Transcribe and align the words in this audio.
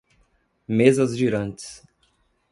Mesas 0.67 1.15
girantes 1.15 1.83